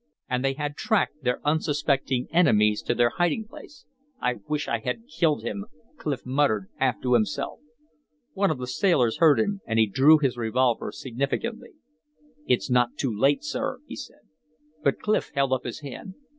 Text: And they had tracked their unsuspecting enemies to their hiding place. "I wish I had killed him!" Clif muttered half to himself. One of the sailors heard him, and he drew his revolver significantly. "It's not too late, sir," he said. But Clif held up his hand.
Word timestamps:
And 0.27 0.43
they 0.43 0.53
had 0.53 0.75
tracked 0.77 1.21
their 1.21 1.39
unsuspecting 1.47 2.27
enemies 2.31 2.81
to 2.81 2.95
their 2.95 3.11
hiding 3.17 3.47
place. 3.47 3.85
"I 4.19 4.37
wish 4.47 4.67
I 4.67 4.79
had 4.79 5.05
killed 5.05 5.43
him!" 5.43 5.67
Clif 5.97 6.25
muttered 6.25 6.69
half 6.77 6.99
to 7.03 7.13
himself. 7.13 7.59
One 8.33 8.49
of 8.49 8.57
the 8.57 8.65
sailors 8.65 9.17
heard 9.17 9.39
him, 9.39 9.61
and 9.67 9.77
he 9.77 9.85
drew 9.85 10.17
his 10.17 10.37
revolver 10.37 10.91
significantly. 10.91 11.73
"It's 12.47 12.67
not 12.71 12.97
too 12.97 13.15
late, 13.15 13.43
sir," 13.43 13.77
he 13.85 13.95
said. 13.95 14.21
But 14.83 14.97
Clif 14.97 15.29
held 15.35 15.53
up 15.53 15.65
his 15.65 15.81
hand. 15.81 16.15